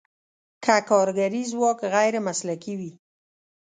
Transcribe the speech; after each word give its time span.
که 0.63 0.75
کارګري 0.89 1.41
ځواک 1.51 1.79
غیر 1.93 2.15
مسلکي 2.27 2.73
وي. 2.79 2.91